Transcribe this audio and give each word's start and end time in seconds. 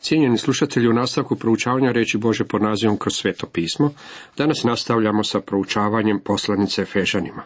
Cijenjeni 0.00 0.38
slušatelji, 0.38 0.88
u 0.88 0.92
nastavku 0.92 1.36
proučavanja 1.36 1.92
reći 1.92 2.18
Bože 2.18 2.44
pod 2.44 2.62
nazivom 2.62 2.98
kroz 2.98 3.14
sveto 3.14 3.46
pismo, 3.46 3.92
danas 4.36 4.64
nastavljamo 4.64 5.24
sa 5.24 5.40
proučavanjem 5.40 6.20
poslanice 6.24 6.82
Efežanima. 6.82 7.42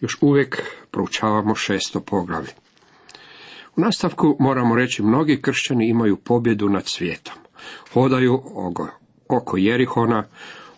Još 0.00 0.18
uvijek 0.20 0.62
proučavamo 0.90 1.54
šesto 1.54 2.00
poglavlje. 2.00 2.50
U 3.76 3.80
nastavku 3.80 4.36
moramo 4.40 4.76
reći, 4.76 5.02
mnogi 5.02 5.42
kršćani 5.42 5.88
imaju 5.88 6.16
pobjedu 6.16 6.68
nad 6.68 6.82
svijetom. 6.86 7.34
Hodaju 7.92 8.42
oko 9.28 9.56
Jerihona, 9.56 10.24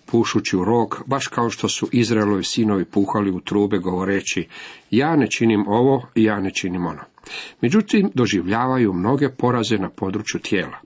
pušući 0.07 0.57
u 0.57 0.65
rog, 0.65 1.03
baš 1.07 1.27
kao 1.27 1.51
što 1.51 1.69
su 1.69 1.89
Izraelovi 1.93 2.45
sinovi 2.45 2.85
puhali 2.85 3.31
u 3.31 3.41
trube 3.41 3.79
govoreći, 3.79 4.49
ja 4.91 5.17
ne 5.17 5.27
činim 5.31 5.69
ovo 5.69 6.07
ja 6.15 6.41
ne 6.41 6.51
činim 6.55 6.87
ono. 6.87 7.12
Međutim, 7.61 8.11
doživljavaju 8.15 8.93
mnoge 8.93 9.29
poraze 9.29 9.79
na 9.79 9.91
području 9.91 10.41
tijela. 10.41 10.79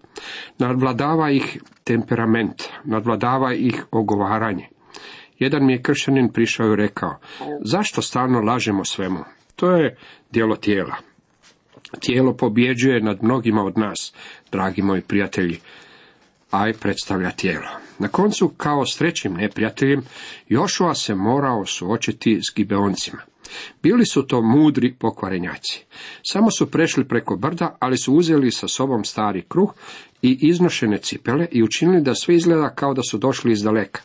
Nadvladava 0.58 1.30
ih 1.30 1.62
temperament, 1.84 2.62
nadvladava 2.84 3.54
ih 3.54 3.84
ogovaranje. 3.90 4.68
Jedan 5.38 5.66
mi 5.66 5.72
je 5.72 5.82
kršanin 5.82 6.32
prišao 6.32 6.72
i 6.72 6.76
rekao, 6.76 7.18
zašto 7.60 8.02
stalno 8.02 8.40
lažemo 8.40 8.84
svemu? 8.84 9.18
To 9.56 9.70
je 9.70 9.96
djelo 10.30 10.56
tijela. 10.56 10.96
Tijelo 12.00 12.36
pobjeđuje 12.36 13.00
nad 13.00 13.22
mnogima 13.22 13.64
od 13.64 13.78
nas, 13.78 14.14
dragi 14.52 14.82
moji 14.82 15.02
prijatelji, 15.02 15.58
aj 16.50 16.72
predstavlja 16.72 17.30
tijelo. 17.30 17.68
Na 17.98 18.08
koncu, 18.08 18.48
kao 18.48 18.86
s 18.86 18.96
trećim 18.96 19.34
neprijateljem, 19.34 20.02
Jošua 20.48 20.94
se 20.94 21.14
morao 21.14 21.66
suočiti 21.66 22.40
s 22.42 22.54
gibeoncima. 22.56 23.22
Bili 23.82 24.06
su 24.06 24.22
to 24.22 24.42
mudri 24.42 24.94
pokvarenjaci. 24.98 25.84
Samo 26.22 26.50
su 26.50 26.70
prešli 26.70 27.08
preko 27.08 27.36
brda, 27.36 27.76
ali 27.80 27.96
su 27.96 28.14
uzeli 28.14 28.50
sa 28.50 28.68
sobom 28.68 29.04
stari 29.04 29.44
kruh 29.48 29.74
i 30.22 30.38
iznošene 30.40 30.98
cipele 30.98 31.46
i 31.52 31.62
učinili 31.62 32.02
da 32.02 32.14
sve 32.14 32.34
izgleda 32.34 32.74
kao 32.74 32.94
da 32.94 33.02
su 33.02 33.18
došli 33.18 33.52
iz 33.52 33.62
daleka. 33.62 34.00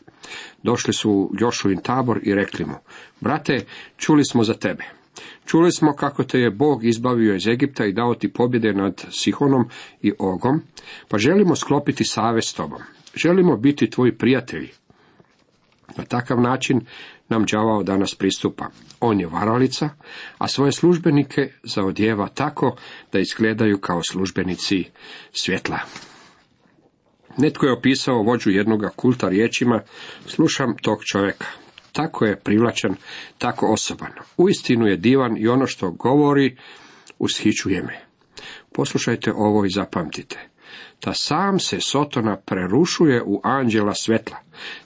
Došli 0.63 0.93
su 0.93 1.11
u 1.11 1.31
Jošuin 1.39 1.81
tabor 1.81 2.19
i 2.23 2.35
rekli 2.35 2.65
mu, 2.65 2.75
brate, 3.19 3.65
čuli 3.97 4.25
smo 4.25 4.43
za 4.43 4.53
tebe. 4.53 4.83
Čuli 5.45 5.71
smo 5.71 5.93
kako 5.93 6.23
te 6.23 6.39
je 6.39 6.51
Bog 6.51 6.85
izbavio 6.85 7.35
iz 7.35 7.47
Egipta 7.47 7.85
i 7.85 7.93
dao 7.93 8.15
ti 8.15 8.33
pobjede 8.33 8.73
nad 8.73 9.05
Sihonom 9.11 9.69
i 10.01 10.11
Ogom, 10.19 10.61
pa 11.07 11.17
želimo 11.17 11.55
sklopiti 11.55 12.03
savez 12.03 12.43
s 12.45 12.53
tobom. 12.53 12.79
Želimo 13.15 13.57
biti 13.57 13.89
tvoji 13.89 14.17
prijatelji. 14.17 14.69
Na 15.97 16.03
takav 16.03 16.41
način 16.41 16.81
nam 17.29 17.45
đavao 17.51 17.83
danas 17.83 18.15
pristupa. 18.15 18.65
On 18.99 19.19
je 19.19 19.27
varalica, 19.27 19.89
a 20.37 20.47
svoje 20.47 20.71
službenike 20.71 21.53
zaodjeva 21.63 22.27
tako 22.27 22.75
da 23.11 23.19
izgledaju 23.19 23.77
kao 23.77 24.01
službenici 24.03 24.83
svjetla. 25.31 25.79
Netko 27.37 27.65
je 27.65 27.73
opisao 27.73 28.23
vođu 28.23 28.49
jednoga 28.49 28.89
kulta 28.89 29.29
riječima, 29.29 29.81
slušam 30.27 30.77
tog 30.81 30.99
čovjeka. 31.11 31.45
Tako 31.91 32.25
je 32.25 32.39
privlačan, 32.39 32.95
tako 33.37 33.73
osoban. 33.73 34.11
Uistinu 34.37 34.87
je 34.87 34.97
divan 34.97 35.37
i 35.37 35.47
ono 35.47 35.67
što 35.67 35.91
govori 35.91 36.57
ushićuje 37.19 37.81
me. 37.81 37.99
Poslušajte 38.73 39.31
ovo 39.35 39.65
i 39.65 39.69
zapamtite 39.69 40.50
da 41.05 41.13
sam 41.13 41.59
se 41.59 41.79
Sotona 41.79 42.37
prerušuje 42.37 43.23
u 43.25 43.41
anđela 43.43 43.93
svetla. 43.93 44.37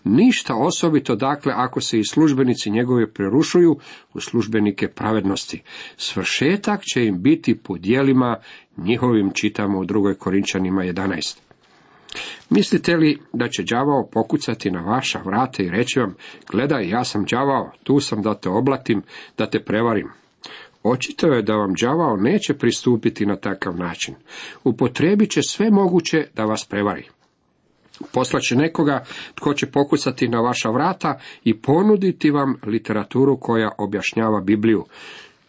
Ništa 0.03 0.55
osobito 0.55 1.15
dakle 1.15 1.53
ako 1.55 1.81
se 1.81 1.99
i 1.99 2.05
službenici 2.05 2.71
njegove 2.71 3.13
prerušuju 3.13 3.79
u 4.13 4.19
službenike 4.19 4.87
pravednosti. 4.87 5.61
Svršetak 5.97 6.81
će 6.83 7.05
im 7.05 7.21
biti 7.21 7.57
po 7.57 7.77
dijelima 7.77 8.37
njihovim 8.77 9.31
čitamo 9.33 9.79
u 9.79 9.85
drugoj 9.85 10.15
Korinčanima 10.15 10.81
11. 10.81 11.37
Mislite 12.49 12.95
li 12.95 13.19
da 13.33 13.47
će 13.47 13.63
đavao 13.63 14.07
pokucati 14.11 14.71
na 14.71 14.81
vaša 14.81 15.19
vrata 15.25 15.63
i 15.63 15.69
reći 15.69 15.99
vam, 15.99 16.15
gledaj, 16.51 16.89
ja 16.89 17.03
sam 17.03 17.25
đavao, 17.25 17.71
tu 17.83 17.99
sam 17.99 18.21
da 18.21 18.33
te 18.33 18.49
oblatim, 18.49 19.01
da 19.37 19.49
te 19.49 19.59
prevarim. 19.59 20.09
Očito 20.87 21.27
je 21.27 21.41
da 21.41 21.55
vam 21.55 21.73
đavao 21.81 22.17
neće 22.17 22.53
pristupiti 22.53 23.25
na 23.25 23.35
takav 23.35 23.77
način. 23.77 24.15
Upotrebit 24.63 25.31
će 25.31 25.41
sve 25.43 25.71
moguće 25.71 26.27
da 26.35 26.45
vas 26.45 26.65
prevari. 26.69 27.03
Poslaće 28.13 28.55
nekoga 28.55 29.03
tko 29.35 29.53
će 29.53 29.65
pokucati 29.71 30.27
na 30.27 30.41
vaša 30.41 30.69
vrata 30.69 31.19
i 31.43 31.57
ponuditi 31.57 32.31
vam 32.31 32.55
literaturu 32.65 33.37
koja 33.37 33.71
objašnjava 33.77 34.41
Bibliju. 34.41 34.85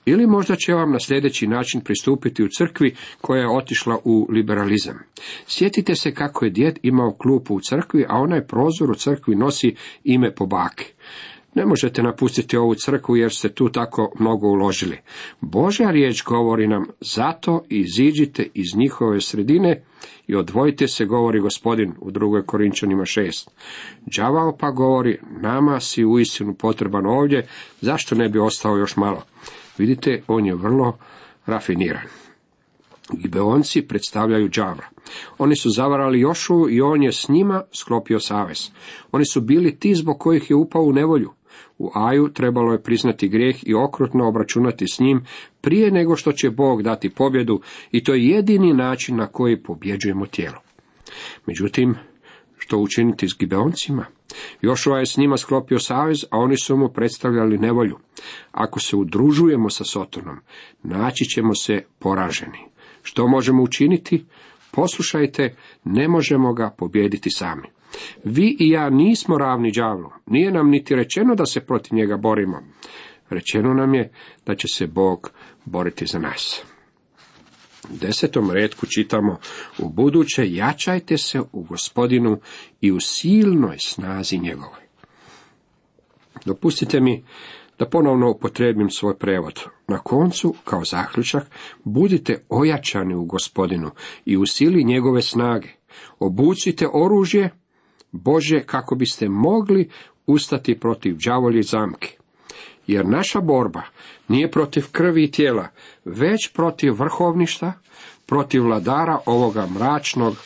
Ili 0.04 0.26
možda 0.26 0.56
će 0.56 0.74
vam 0.74 0.92
na 0.92 1.00
sljedeći 1.00 1.46
način 1.46 1.80
pristupiti 1.80 2.44
u 2.44 2.48
crkvi 2.48 2.94
koja 3.20 3.40
je 3.40 3.56
otišla 3.56 3.98
u 4.04 4.26
liberalizam. 4.30 4.98
Sjetite 5.46 5.94
se 5.94 6.14
kako 6.14 6.44
je 6.44 6.50
djed 6.50 6.78
imao 6.82 7.16
klupu 7.18 7.54
u 7.54 7.60
crkvi, 7.60 8.04
a 8.08 8.20
onaj 8.20 8.46
prozor 8.46 8.90
u 8.90 8.94
crkvi 8.94 9.36
nosi 9.36 9.74
ime 10.04 10.34
po 10.34 10.46
baki. 10.46 10.92
Ne 11.56 11.66
možete 11.66 12.02
napustiti 12.02 12.56
ovu 12.56 12.74
crkvu 12.74 13.16
jer 13.16 13.32
ste 13.32 13.48
tu 13.48 13.68
tako 13.68 14.12
mnogo 14.18 14.46
uložili. 14.46 14.98
Božja 15.40 15.90
riječ 15.90 16.24
govori 16.24 16.66
nam, 16.66 16.84
zato 17.00 17.64
iziđite 17.68 18.48
iz 18.54 18.76
njihove 18.76 19.20
sredine 19.20 19.82
i 20.26 20.34
odvojite 20.34 20.88
se, 20.88 21.04
govori 21.04 21.40
gospodin 21.40 21.92
u 22.00 22.10
drugoj 22.10 22.46
Korinčanima 22.46 23.04
šest. 23.04 23.50
Đavao 24.16 24.56
pa 24.56 24.70
govori, 24.70 25.18
nama 25.40 25.80
si 25.80 26.04
uistinu 26.04 26.54
potreban 26.54 27.06
ovdje, 27.06 27.46
zašto 27.80 28.14
ne 28.14 28.28
bi 28.28 28.38
ostao 28.38 28.76
još 28.76 28.96
malo? 28.96 29.22
Vidite, 29.78 30.22
on 30.28 30.46
je 30.46 30.54
vrlo 30.54 30.98
rafiniran. 31.46 32.06
Gibeonci 33.12 33.82
predstavljaju 33.82 34.48
đavra. 34.48 34.88
Oni 35.38 35.56
su 35.56 35.70
zavarali 35.70 36.20
Jošu 36.20 36.70
i 36.70 36.80
on 36.80 37.02
je 37.02 37.12
s 37.12 37.28
njima 37.28 37.62
sklopio 37.72 38.20
savez. 38.20 38.70
Oni 39.12 39.24
su 39.24 39.40
bili 39.40 39.78
ti 39.78 39.94
zbog 39.94 40.18
kojih 40.18 40.50
je 40.50 40.56
upao 40.56 40.82
u 40.82 40.92
nevolju. 40.92 41.32
U 41.78 41.90
Aju 41.94 42.28
trebalo 42.28 42.72
je 42.72 42.82
priznati 42.82 43.28
grijeh 43.28 43.56
i 43.68 43.74
okrutno 43.74 44.28
obračunati 44.28 44.88
s 44.88 44.98
njim 45.00 45.24
prije 45.60 45.90
nego 45.90 46.16
što 46.16 46.32
će 46.32 46.50
Bog 46.50 46.82
dati 46.82 47.10
pobjedu 47.10 47.60
i 47.92 48.04
to 48.04 48.14
je 48.14 48.28
jedini 48.28 48.72
način 48.72 49.16
na 49.16 49.26
koji 49.26 49.62
pobjeđujemo 49.62 50.26
tijelo. 50.26 50.60
Međutim, 51.46 51.94
što 52.58 52.78
učiniti 52.78 53.28
s 53.28 53.36
Gibeoncima? 53.38 54.06
Jošova 54.60 54.98
je 54.98 55.06
s 55.06 55.16
njima 55.16 55.36
sklopio 55.36 55.78
savez, 55.78 56.24
a 56.30 56.38
oni 56.38 56.56
su 56.56 56.76
mu 56.76 56.88
predstavljali 56.88 57.58
nevolju. 57.58 57.98
Ako 58.52 58.80
se 58.80 58.96
udružujemo 58.96 59.70
sa 59.70 59.84
Sotonom, 59.84 60.36
naći 60.82 61.24
ćemo 61.24 61.54
se 61.54 61.82
poraženi. 61.98 62.58
Što 63.02 63.28
možemo 63.28 63.62
učiniti? 63.62 64.24
Poslušajte, 64.70 65.54
ne 65.84 66.08
možemo 66.08 66.52
ga 66.52 66.74
pobijediti 66.78 67.30
sami. 67.30 67.75
Vi 68.24 68.56
i 68.60 68.70
ja 68.70 68.90
nismo 68.90 69.38
ravni 69.38 69.72
đavlu. 69.72 70.10
Nije 70.26 70.52
nam 70.52 70.70
niti 70.70 70.94
rečeno 70.94 71.34
da 71.34 71.46
se 71.46 71.60
protiv 71.60 71.94
njega 71.94 72.16
borimo. 72.16 72.62
Rečeno 73.30 73.74
nam 73.74 73.94
je 73.94 74.12
da 74.46 74.54
će 74.54 74.68
se 74.68 74.86
Bog 74.86 75.30
boriti 75.64 76.06
za 76.06 76.18
nas. 76.18 76.62
U 77.90 77.96
desetom 77.96 78.50
redku 78.50 78.86
čitamo, 78.86 79.38
u 79.78 79.88
buduće 79.88 80.52
jačajte 80.52 81.18
se 81.18 81.40
u 81.52 81.62
gospodinu 81.62 82.40
i 82.80 82.92
u 82.92 83.00
silnoj 83.00 83.76
snazi 83.78 84.38
njegovoj. 84.38 84.86
Dopustite 86.44 87.00
mi 87.00 87.24
da 87.78 87.88
ponovno 87.88 88.30
upotrebim 88.30 88.90
svoj 88.90 89.18
prevod. 89.18 89.60
Na 89.88 89.98
koncu, 89.98 90.54
kao 90.64 90.84
zaključak, 90.84 91.50
budite 91.84 92.44
ojačani 92.48 93.14
u 93.14 93.24
gospodinu 93.24 93.90
i 94.24 94.36
u 94.36 94.46
sili 94.46 94.84
njegove 94.84 95.22
snage. 95.22 95.68
Obucite 96.18 96.86
oružje 96.92 97.50
Bože 98.16 98.62
kako 98.66 98.94
biste 98.94 99.28
mogli 99.28 99.90
ustati 100.26 100.80
protiv 100.80 101.16
đavolje 101.24 101.62
zamke. 101.62 102.16
Jer 102.86 103.06
naša 103.06 103.40
borba 103.40 103.82
nije 104.28 104.50
protiv 104.50 104.86
krvi 104.92 105.24
i 105.24 105.30
tijela, 105.30 105.68
već 106.04 106.50
protiv 106.54 106.92
vrhovništa, 106.92 107.72
protiv 108.26 108.62
vladara 108.62 109.18
ovoga 109.26 109.66
mračnog 109.66 110.36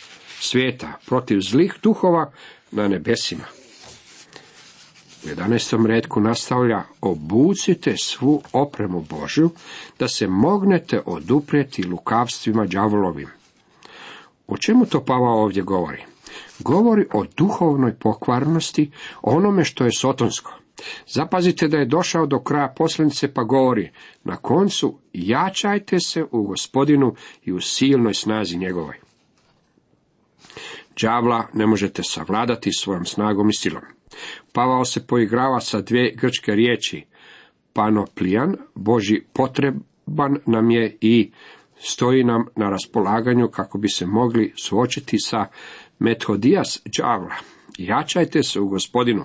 svijeta, 0.41 0.93
protiv 1.07 1.41
zlih 1.41 1.75
duhova 1.83 2.33
na 2.71 2.89
nebesima. 2.89 3.45
U 5.25 5.29
11. 5.29 5.87
redku 5.87 6.21
nastavlja 6.21 6.83
obucite 7.01 7.95
svu 7.97 8.43
opremu 8.53 9.01
Božju, 9.01 9.51
da 9.99 10.09
se 10.09 10.27
mognete 10.27 11.03
oduprijeti 11.07 11.83
lukavstvima 11.83 12.67
đavolovim. 12.67 13.29
O 14.47 14.57
čemu 14.57 14.87
to 14.87 15.05
Pava 15.05 15.31
ovdje 15.31 15.63
govori? 15.63 16.10
Govori 16.61 17.07
o 17.13 17.25
duhovnoj 17.37 17.95
pokvarnosti, 17.95 18.91
onome 19.23 19.65
što 19.65 19.85
je 19.85 19.93
sotonsko. 19.93 20.53
Zapazite 21.07 21.69
da 21.69 21.77
je 21.77 21.85
došao 21.87 22.27
do 22.27 22.39
kraja 22.39 22.75
poslanice 22.77 23.35
pa 23.35 23.43
govori, 23.43 23.91
na 24.25 24.37
koncu 24.37 24.99
jačajte 25.13 26.01
se 26.01 26.25
u 26.31 26.43
gospodinu 26.43 27.15
i 27.45 27.53
u 27.53 27.61
silnoj 27.61 28.15
snazi 28.15 28.57
njegovoj. 28.57 28.97
Đavla 31.03 31.47
ne 31.55 31.67
možete 31.67 32.03
savladati 32.03 32.71
svojom 32.73 33.05
snagom 33.05 33.51
i 33.51 33.55
silom. 33.55 33.83
Pavao 34.53 34.85
se 34.85 35.07
poigrava 35.07 35.61
sa 35.61 35.81
dvije 35.81 36.15
grčke 36.17 36.53
riječi, 36.53 37.05
panoplijan, 37.73 38.57
Boži 38.75 39.23
potreban 39.33 40.37
nam 40.47 40.71
je 40.71 40.97
i 41.01 41.33
stoji 41.81 42.25
nam 42.25 42.47
na 42.57 42.71
raspolaganju 42.71 43.49
kako 43.49 43.79
bi 43.79 43.89
se 43.89 44.07
mogli 44.07 44.53
suočiti 44.57 45.19
sa 45.19 45.47
metodijas 45.99 46.83
đavla. 46.99 47.35
Jačajte 47.79 48.43
se 48.43 48.61
u 48.61 48.69
gospodinu. 48.69 49.25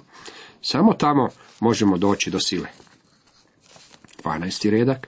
Samo 0.61 0.93
tamo 0.93 1.29
možemo 1.59 1.97
doći 1.97 2.31
do 2.31 2.39
sile. 2.39 2.67
12. 4.23 4.69
redak. 4.69 5.07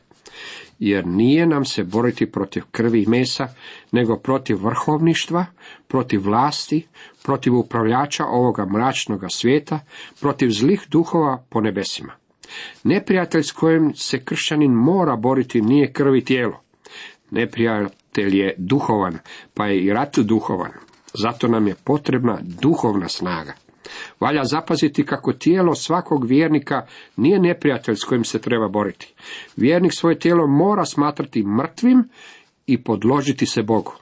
Jer 0.80 1.08
nije 1.08 1.46
nam 1.46 1.66
se 1.66 1.84
boriti 1.84 2.32
protiv 2.32 2.64
krvi 2.72 3.04
i 3.04 3.10
mesa, 3.10 3.48
nego 3.92 4.18
protiv 4.18 4.66
vrhovništva, 4.66 5.46
protiv 5.88 6.22
vlasti, 6.24 6.88
protiv 7.24 7.56
upravljača 7.56 8.26
ovoga 8.26 8.66
mračnoga 8.66 9.30
svijeta, 9.30 9.80
protiv 10.20 10.50
zlih 10.50 10.82
duhova 10.90 11.44
po 11.50 11.62
nebesima. 11.62 12.14
Neprijatelj 12.84 13.44
s 13.44 13.52
kojim 13.52 13.94
se 13.96 14.20
kršćanin 14.20 14.72
mora 14.72 15.16
boriti 15.16 15.62
nije 15.62 15.94
krvi 15.94 16.24
tijelo. 16.24 16.67
Neprijatelj 17.32 18.40
je 18.40 18.56
duhovan, 18.58 19.20
pa 19.54 19.66
je 19.66 19.84
i 19.84 19.94
rat 19.94 20.20
duhovan. 20.20 20.72
Zato 21.14 21.48
nam 21.48 21.68
je 21.68 21.76
potrebna 21.84 22.40
duhovna 22.62 23.08
snaga. 23.08 23.54
Valja 24.20 24.44
zapaziti 24.44 25.06
kako 25.06 25.34
tijelo 25.34 25.76
svakog 25.76 26.26
vjernika 26.26 26.86
nije 27.16 27.40
neprijatelj 27.40 27.96
s 27.96 28.04
kojim 28.04 28.24
se 28.24 28.42
treba 28.42 28.68
boriti. 28.68 29.14
Vjernik 29.56 29.94
svoje 29.94 30.20
tijelo 30.20 30.48
mora 30.48 30.86
smatrati 30.86 31.44
mrtvim 31.44 32.10
i 32.68 32.84
podložiti 32.84 33.46
se 33.46 33.64
Bogu. 33.64 33.94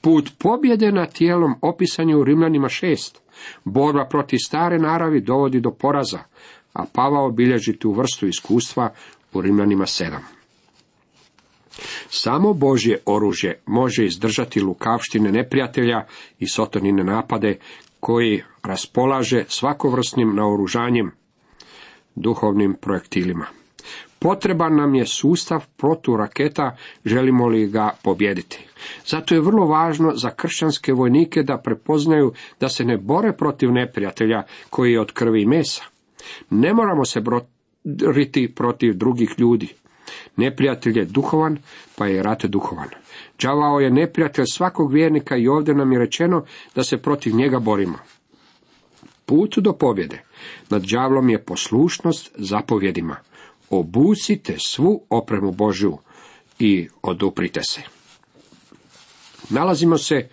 Put 0.00 0.30
pobjede 0.38 0.92
nad 0.92 1.12
tijelom 1.12 1.54
opisan 1.62 2.08
je 2.08 2.16
u 2.16 2.24
Rimljanima 2.24 2.68
šest. 2.68 3.22
Borba 3.64 4.06
protiv 4.10 4.38
stare 4.46 4.78
naravi 4.78 5.20
dovodi 5.20 5.60
do 5.60 5.70
poraza, 5.70 6.18
a 6.72 6.84
Pavao 6.92 7.30
bilježi 7.30 7.76
tu 7.78 7.92
vrstu 7.92 8.26
iskustva 8.26 8.92
u 9.32 9.40
Rimljanima 9.40 9.86
sedam. 9.86 10.35
Samo 12.08 12.52
Božje 12.52 12.98
oružje 13.06 13.60
može 13.66 14.04
izdržati 14.04 14.60
lukavštine 14.60 15.32
neprijatelja 15.32 16.04
i 16.38 16.48
sotonine 16.48 17.04
napade 17.04 17.58
koji 18.00 18.42
raspolaže 18.62 19.44
svakovrsnim 19.48 20.34
naoružanjem 20.36 21.10
duhovnim 22.14 22.74
projektilima. 22.80 23.46
Potreban 24.18 24.76
nam 24.76 24.94
je 24.94 25.06
sustav 25.06 25.64
proturaketa, 25.76 26.76
želimo 27.04 27.46
li 27.46 27.66
ga 27.66 27.90
pobjediti. 28.02 28.66
Zato 29.06 29.34
je 29.34 29.40
vrlo 29.40 29.66
važno 29.66 30.12
za 30.14 30.30
kršćanske 30.30 30.92
vojnike 30.92 31.42
da 31.42 31.58
prepoznaju 31.58 32.32
da 32.60 32.68
se 32.68 32.84
ne 32.84 32.96
bore 32.96 33.32
protiv 33.32 33.72
neprijatelja 33.72 34.42
koji 34.70 34.92
je 34.92 35.00
od 35.00 35.12
krvi 35.12 35.42
i 35.42 35.46
mesa. 35.46 35.82
Ne 36.50 36.74
moramo 36.74 37.04
se 37.04 37.20
boriti 37.84 38.52
protiv 38.54 38.94
drugih 38.94 39.34
ljudi. 39.38 39.74
Neprijatelj 40.36 40.98
je 40.98 41.04
duhovan, 41.04 41.58
pa 41.96 42.06
je 42.06 42.22
rat 42.22 42.44
duhovan. 42.44 42.88
Đavao 43.42 43.80
je 43.80 43.90
neprijatelj 43.90 44.44
svakog 44.52 44.92
vjernika 44.92 45.36
i 45.36 45.48
ovdje 45.48 45.74
nam 45.74 45.92
je 45.92 45.98
rečeno 45.98 46.44
da 46.74 46.84
se 46.84 46.96
protiv 46.96 47.34
njega 47.34 47.58
borimo. 47.58 47.98
Put 49.26 49.58
do 49.58 49.72
pobjede 49.72 50.22
nad 50.70 50.82
đavlom 50.82 51.28
je 51.28 51.44
poslušnost 51.44 52.30
zapovjedima. 52.34 53.16
Obucite 53.70 54.56
svu 54.58 55.02
opremu 55.10 55.52
Božju 55.52 55.98
i 56.58 56.88
oduprite 57.02 57.62
se. 57.62 57.80
Nalazimo 59.50 59.98
se 59.98 60.28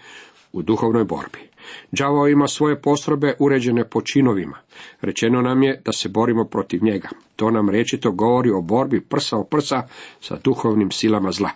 u 0.53 0.61
duhovnoj 0.61 1.03
borbi. 1.03 1.52
Đavao 1.91 2.27
ima 2.27 2.47
svoje 2.47 2.81
postrobe 2.81 3.35
uređene 3.39 3.85
po 3.85 4.01
činovima. 4.01 4.57
Rečeno 5.01 5.41
nam 5.41 5.63
je 5.63 5.81
da 5.85 5.91
se 5.91 6.09
borimo 6.09 6.45
protiv 6.45 6.83
njega. 6.83 7.09
To 7.35 7.51
nam 7.51 7.69
rečito 7.69 8.11
govori 8.11 8.51
o 8.51 8.61
borbi 8.61 9.01
prsa 9.01 9.37
o 9.37 9.43
prsa 9.43 9.87
sa 10.21 10.37
duhovnim 10.43 10.91
silama 10.91 11.31
zla. 11.31 11.49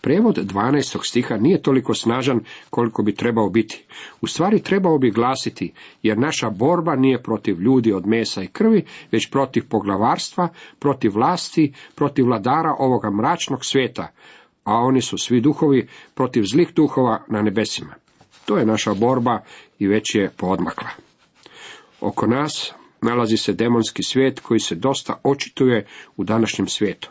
Prevod 0.00 0.36
12. 0.36 0.98
stiha 1.02 1.36
nije 1.36 1.62
toliko 1.62 1.94
snažan 1.94 2.40
koliko 2.70 3.02
bi 3.02 3.14
trebao 3.14 3.48
biti. 3.50 3.84
U 4.20 4.26
stvari 4.26 4.62
trebao 4.62 4.98
bi 4.98 5.10
glasiti, 5.10 5.72
jer 6.02 6.18
naša 6.18 6.50
borba 6.50 6.96
nije 6.96 7.22
protiv 7.22 7.60
ljudi 7.60 7.92
od 7.92 8.06
mesa 8.06 8.42
i 8.42 8.46
krvi, 8.46 8.84
već 9.12 9.30
protiv 9.30 9.68
poglavarstva, 9.68 10.48
protiv 10.78 11.14
vlasti, 11.14 11.72
protiv 11.94 12.26
vladara 12.26 12.74
ovoga 12.78 13.10
mračnog 13.10 13.64
svijeta, 13.64 14.08
a 14.64 14.74
oni 14.74 15.00
su 15.00 15.18
svi 15.18 15.40
duhovi 15.40 15.88
protiv 16.14 16.42
zlih 16.44 16.74
duhova 16.74 17.24
na 17.28 17.42
nebesima. 17.42 17.94
To 18.44 18.58
je 18.58 18.66
naša 18.66 18.94
borba 18.94 19.40
i 19.78 19.86
već 19.86 20.14
je 20.14 20.30
poodmakla. 20.36 20.88
Oko 22.00 22.26
nas 22.26 22.72
nalazi 23.02 23.36
se 23.36 23.52
demonski 23.52 24.02
svijet 24.02 24.40
koji 24.40 24.60
se 24.60 24.74
dosta 24.74 25.20
očituje 25.22 25.86
u 26.16 26.24
današnjem 26.24 26.68
svijetu. 26.68 27.10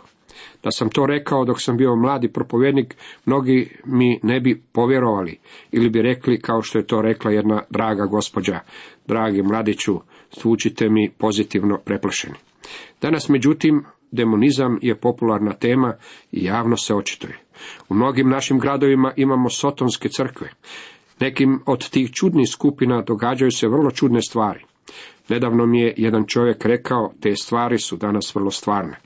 Da 0.64 0.72
sam 0.72 0.90
to 0.90 1.06
rekao 1.06 1.46
dok 1.46 1.62
sam 1.62 1.78
bio 1.78 1.96
mladi 1.96 2.28
propovjednik, 2.28 2.96
mnogi 3.26 3.78
mi 3.86 4.20
ne 4.24 4.40
bi 4.40 4.62
povjerovali 4.72 5.40
ili 5.72 5.90
bi 5.90 6.02
rekli 6.02 6.42
kao 6.42 6.62
što 6.62 6.78
je 6.78 6.88
to 6.88 7.02
rekla 7.02 7.32
jedna 7.32 7.62
draga 7.70 8.06
gospođa, 8.06 8.60
dragi 9.08 9.42
mladiću, 9.42 10.00
zvučite 10.42 10.90
mi 10.90 11.12
pozitivno 11.18 11.78
preplašeni. 11.86 12.36
Danas, 13.02 13.30
međutim, 13.30 13.86
demonizam 14.12 14.80
je 14.82 14.96
popularna 14.96 15.54
tema 15.54 15.94
i 16.32 16.44
javno 16.44 16.78
se 16.78 16.96
očituje. 16.96 17.40
U 17.90 17.94
mnogim 17.94 18.30
našim 18.30 18.60
gradovima 18.60 19.14
imamo 19.16 19.50
sotonske 19.50 20.10
crkve. 20.10 20.50
Nekim 21.20 21.60
od 21.66 21.90
tih 21.90 22.12
čudnih 22.12 22.50
skupina 22.50 23.02
događaju 23.02 23.52
se 23.52 23.68
vrlo 23.68 23.92
čudne 23.92 24.22
stvari. 24.22 24.64
Nedavno 25.30 25.66
mi 25.66 25.82
je 25.82 25.94
jedan 25.98 26.26
čovjek 26.28 26.66
rekao, 26.66 27.14
te 27.20 27.36
stvari 27.36 27.78
su 27.78 27.98
danas 27.98 28.36
vrlo 28.36 28.52
stvarne. 28.52 28.98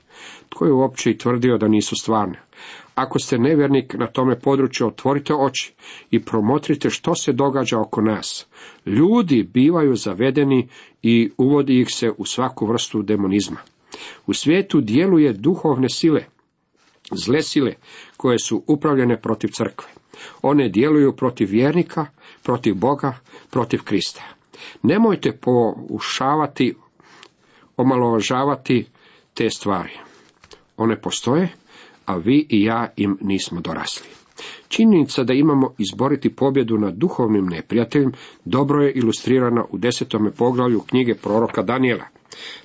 Tko 0.48 0.66
je 0.66 0.72
uopće 0.72 1.10
i 1.10 1.18
tvrdio 1.18 1.58
da 1.58 1.68
nisu 1.68 1.96
stvarne? 1.96 2.40
Ako 2.94 3.18
ste 3.18 3.38
nevjernik 3.38 3.94
na 3.94 4.06
tome 4.06 4.40
području, 4.40 4.86
otvorite 4.86 5.34
oči 5.34 5.74
i 6.10 6.24
promotrite 6.24 6.90
što 6.90 7.14
se 7.14 7.32
događa 7.32 7.80
oko 7.80 8.00
nas. 8.00 8.46
Ljudi 8.86 9.48
bivaju 9.54 9.96
zavedeni 9.96 10.68
i 11.02 11.30
uvodi 11.36 11.80
ih 11.80 11.88
se 11.90 12.10
u 12.18 12.24
svaku 12.24 12.66
vrstu 12.66 13.02
demonizma. 13.02 13.58
U 14.26 14.34
svijetu 14.34 14.80
djeluje 14.80 15.32
duhovne 15.32 15.88
sile, 15.88 16.24
zle 17.12 17.42
sile, 17.42 17.72
koje 18.16 18.38
su 18.38 18.62
upravljene 18.66 19.20
protiv 19.20 19.48
crkve. 19.48 19.97
One 20.42 20.68
djeluju 20.68 21.16
protiv 21.16 21.48
vjernika, 21.50 22.06
protiv 22.42 22.74
Boga, 22.74 23.18
protiv 23.50 23.82
Krista. 23.84 24.22
Nemojte 24.82 25.32
poušavati, 25.32 26.74
omalovažavati 27.76 28.86
te 29.34 29.50
stvari. 29.50 29.92
One 30.76 31.00
postoje, 31.00 31.48
a 32.06 32.16
vi 32.16 32.46
i 32.50 32.62
ja 32.62 32.88
im 32.96 33.18
nismo 33.20 33.60
dorasli. 33.60 34.08
Činjenica 34.68 35.24
da 35.24 35.32
imamo 35.32 35.74
izboriti 35.78 36.36
pobjedu 36.36 36.78
nad 36.78 36.94
duhovnim 36.94 37.46
neprijateljem 37.46 38.12
dobro 38.44 38.82
je 38.82 38.92
ilustrirana 38.92 39.64
u 39.70 39.78
desetome 39.78 40.30
poglavlju 40.30 40.80
knjige 40.80 41.14
proroka 41.14 41.62
Daniela. 41.62 42.04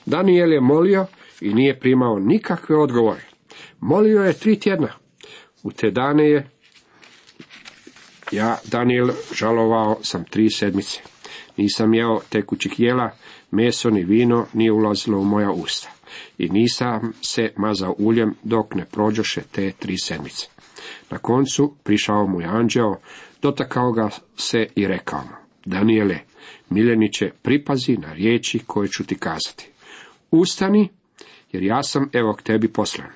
Daniel 0.06 0.54
je 0.54 0.62
molio 0.62 1.06
i 1.42 1.54
nije 1.54 1.80
primao 1.80 2.20
nikakve 2.20 2.78
odgovore. 2.78 3.22
Molio 3.80 4.24
je 4.24 4.34
tri 4.34 4.60
tjedna. 4.60 4.90
U 5.64 5.72
te 5.72 5.92
dane 5.92 6.30
je 6.30 6.50
ja, 8.34 8.58
Daniel, 8.72 9.10
žalovao 9.34 10.00
sam 10.02 10.24
tri 10.24 10.50
sedmice. 10.50 11.02
Nisam 11.58 11.94
jeo 11.94 12.20
tekućih 12.30 12.80
jela, 12.80 13.12
meso 13.52 13.90
ni 13.90 14.04
vino 14.04 14.46
nije 14.54 14.72
ulazilo 14.72 15.20
u 15.20 15.24
moja 15.24 15.52
usta. 15.52 15.90
I 16.38 16.50
nisam 16.50 17.14
se 17.22 17.54
mazao 17.58 17.96
uljem 17.98 18.36
dok 18.44 18.76
ne 18.76 18.86
prođoše 18.86 19.42
te 19.52 19.72
tri 19.72 19.98
sedmice. 19.98 20.48
Na 21.10 21.18
koncu 21.18 21.76
prišao 21.84 22.28
mu 22.28 22.42
je 22.42 22.48
anđeo, 22.48 22.96
dotakao 23.42 23.92
ga 23.92 24.10
se 24.36 24.68
i 24.76 24.88
rekao 24.88 25.22
mu, 25.22 25.36
Daniele, 25.66 26.18
miljeniće, 26.70 27.32
pripazi 27.42 27.98
na 27.98 28.14
riječi 28.14 28.60
koje 28.68 28.88
ću 28.88 29.06
ti 29.06 29.16
kazati. 29.16 29.70
Ustani, 30.32 30.90
jer 31.52 31.64
ja 31.64 31.84
sam 31.84 32.10
evo 32.14 32.34
k 32.34 32.42
tebi 32.42 32.68
poslan. 32.68 33.10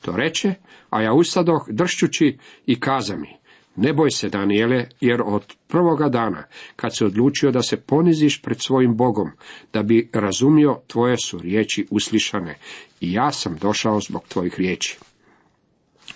To 0.00 0.16
reče, 0.16 0.54
a 0.90 1.02
ja 1.02 1.12
ustadoh 1.12 1.68
dršćući 1.68 2.38
i 2.66 2.80
kaza 2.80 3.16
mi, 3.16 3.41
ne 3.76 3.92
boj 3.92 4.10
se, 4.10 4.28
Daniele, 4.28 4.86
jer 5.00 5.22
od 5.24 5.54
prvoga 5.68 6.08
dana, 6.08 6.44
kad 6.76 6.96
se 6.96 7.04
odlučio 7.04 7.50
da 7.50 7.62
se 7.62 7.76
poniziš 7.76 8.42
pred 8.42 8.60
svojim 8.60 8.96
Bogom, 8.96 9.30
da 9.72 9.82
bi 9.82 10.10
razumio 10.12 10.80
tvoje 10.86 11.16
su 11.16 11.38
riječi 11.38 11.86
uslišane, 11.90 12.58
i 13.00 13.12
ja 13.12 13.32
sam 13.32 13.56
došao 13.60 14.00
zbog 14.00 14.22
tvojih 14.28 14.54
riječi. 14.58 14.98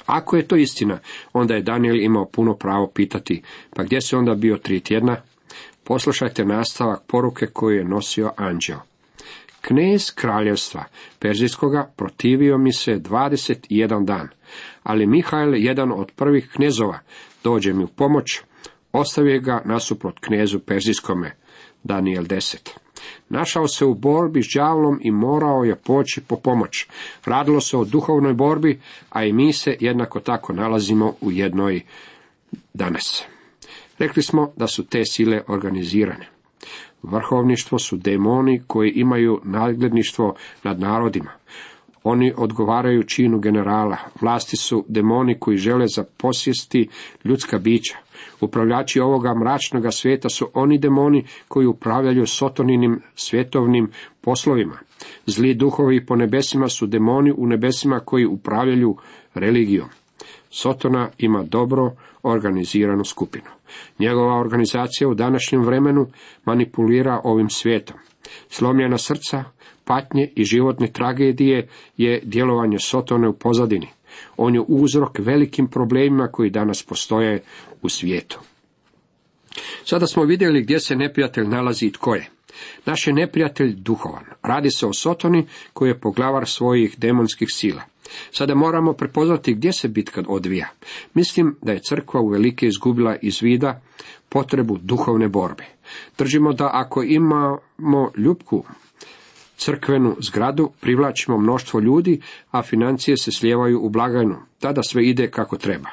Ako 0.06 0.36
je 0.36 0.48
to 0.48 0.56
istina, 0.56 0.98
onda 1.32 1.54
je 1.54 1.62
Daniel 1.62 1.96
imao 1.96 2.24
puno 2.24 2.54
pravo 2.54 2.90
pitati, 2.94 3.42
pa 3.74 3.82
gdje 3.82 4.00
se 4.00 4.16
onda 4.16 4.34
bio 4.34 4.56
tri 4.56 4.80
tjedna? 4.80 5.16
Poslušajte 5.84 6.44
nastavak 6.44 7.00
poruke 7.06 7.46
koju 7.46 7.76
je 7.76 7.84
nosio 7.84 8.32
anđeo. 8.36 8.80
Knez 9.60 10.14
kraljevstva 10.14 10.84
Perzijskoga 11.18 11.92
protivio 11.96 12.58
mi 12.58 12.72
se 12.72 12.98
21 12.98 14.04
dan, 14.04 14.28
ali 14.82 15.06
Mihajl, 15.06 15.54
jedan 15.54 15.92
od 15.92 16.12
prvih 16.16 16.50
knezova, 16.54 16.98
dođe 17.46 17.72
mi 17.72 17.84
u 17.84 17.88
pomoć, 17.88 18.40
ostavio 18.92 19.40
ga 19.40 19.62
nasuprot 19.64 20.18
knezu 20.20 20.58
Perzijskome, 20.58 21.36
Daniel 21.84 22.24
10. 22.24 22.70
Našao 23.28 23.68
se 23.68 23.84
u 23.84 23.94
borbi 23.94 24.42
s 24.42 24.46
đavlom 24.54 24.98
i 25.02 25.10
morao 25.10 25.64
je 25.64 25.76
poći 25.76 26.20
po 26.20 26.36
pomoć. 26.36 26.86
Radilo 27.24 27.60
se 27.60 27.76
o 27.76 27.84
duhovnoj 27.84 28.34
borbi, 28.34 28.80
a 29.10 29.24
i 29.24 29.32
mi 29.32 29.52
se 29.52 29.76
jednako 29.80 30.20
tako 30.20 30.52
nalazimo 30.52 31.14
u 31.20 31.32
jednoj 31.32 31.80
danas. 32.74 33.24
Rekli 33.98 34.22
smo 34.22 34.52
da 34.56 34.66
su 34.66 34.86
te 34.86 35.04
sile 35.04 35.42
organizirane. 35.48 36.28
Vrhovništvo 37.02 37.78
su 37.78 37.96
demoni 37.96 38.62
koji 38.66 38.90
imaju 38.90 39.40
nadgledništvo 39.44 40.34
nad 40.62 40.80
narodima. 40.80 41.30
Oni 42.08 42.32
odgovaraju 42.36 43.02
činu 43.02 43.38
generala. 43.38 43.96
Vlasti 44.20 44.56
su 44.56 44.84
demoni 44.88 45.38
koji 45.38 45.56
žele 45.56 45.86
zaposjesti 45.86 46.88
ljudska 47.24 47.58
bića. 47.58 47.96
Upravljači 48.40 49.00
ovoga 49.00 49.34
mračnoga 49.34 49.90
svijeta 49.90 50.28
su 50.28 50.48
oni 50.54 50.78
demoni 50.78 51.24
koji 51.48 51.66
upravljaju 51.66 52.26
sotoninim 52.26 53.00
svjetovnim 53.14 53.90
poslovima. 54.20 54.78
Zli 55.26 55.54
duhovi 55.54 56.06
po 56.06 56.16
nebesima 56.16 56.68
su 56.68 56.86
demoni 56.86 57.32
u 57.36 57.46
nebesima 57.46 58.00
koji 58.00 58.26
upravljaju 58.26 58.96
religijom. 59.34 59.88
Sotona 60.50 61.08
ima 61.18 61.42
dobro 61.42 61.92
organiziranu 62.22 63.04
skupinu. 63.04 63.50
Njegova 63.98 64.40
organizacija 64.40 65.08
u 65.08 65.14
današnjem 65.14 65.62
vremenu 65.62 66.06
manipulira 66.44 67.20
ovim 67.24 67.50
svijetom. 67.50 67.96
Slomljena 68.48 68.98
srca, 68.98 69.44
patnje 69.84 70.30
i 70.34 70.44
životne 70.44 70.92
tragedije 70.92 71.68
je 71.96 72.20
djelovanje 72.24 72.78
Sotone 72.78 73.28
u 73.28 73.32
pozadini. 73.32 73.88
On 74.36 74.54
je 74.54 74.60
uzrok 74.68 75.18
velikim 75.18 75.68
problemima 75.68 76.28
koji 76.28 76.50
danas 76.50 76.82
postoje 76.82 77.42
u 77.82 77.88
svijetu. 77.88 78.40
Sada 79.84 80.06
smo 80.06 80.24
vidjeli 80.24 80.62
gdje 80.62 80.80
se 80.80 80.96
neprijatelj 80.96 81.46
nalazi 81.46 81.86
i 81.86 81.92
tko 81.92 82.14
je. 82.14 82.30
Naš 82.84 83.06
je 83.06 83.12
neprijatelj 83.12 83.74
duhovan. 83.74 84.24
Radi 84.42 84.70
se 84.70 84.86
o 84.86 84.92
Sotoni 84.92 85.46
koji 85.72 85.88
je 85.88 86.00
poglavar 86.00 86.48
svojih 86.48 86.98
demonskih 86.98 87.48
sila. 87.50 87.82
Sada 88.30 88.54
moramo 88.54 88.92
prepoznati 88.92 89.54
gdje 89.54 89.72
se 89.72 89.88
bitka 89.88 90.22
odvija. 90.28 90.68
Mislim 91.14 91.56
da 91.62 91.72
je 91.72 91.82
crkva 91.82 92.20
velike 92.30 92.66
izgubila 92.66 93.16
iz 93.22 93.40
vida 93.42 93.82
potrebu 94.28 94.78
duhovne 94.82 95.28
borbe. 95.28 95.64
Držimo 96.18 96.52
da 96.52 96.70
ako 96.72 97.02
imamo 97.02 98.10
ljubku 98.16 98.64
crkvenu 99.56 100.16
zgradu, 100.20 100.70
privlačimo 100.80 101.38
mnoštvo 101.38 101.80
ljudi, 101.80 102.20
a 102.50 102.62
financije 102.62 103.16
se 103.16 103.32
slijevaju 103.32 103.80
u 103.82 103.88
blagajnu. 103.88 104.36
Tada 104.58 104.82
sve 104.82 105.06
ide 105.06 105.30
kako 105.30 105.56
treba. 105.56 105.88